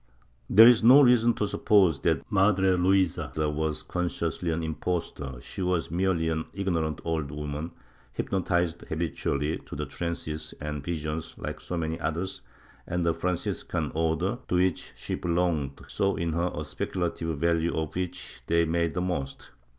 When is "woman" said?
7.29-7.69